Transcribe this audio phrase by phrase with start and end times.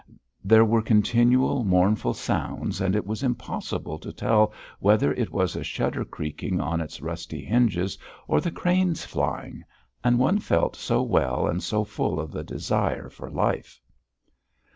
[0.43, 5.63] There were continual mournful sounds and it was impossible to tell whether it was a
[5.63, 9.63] shutter creaking on its rusty hinges or the cranes flying
[10.03, 13.79] and one felt so well and so full of the desire for life!